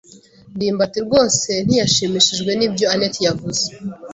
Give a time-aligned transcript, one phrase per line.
[0.55, 3.65] ndimbati rwose ntiyashimishijwe nibyo anet yavuze.